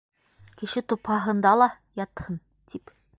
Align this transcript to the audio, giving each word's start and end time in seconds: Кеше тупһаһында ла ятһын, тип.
Кеше 0.61 0.83
тупһаһында 0.93 1.53
ла 1.61 1.69
ятһын, 2.05 2.41
тип. 2.73 2.97